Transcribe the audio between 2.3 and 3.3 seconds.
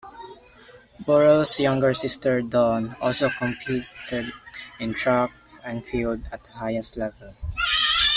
Dawn also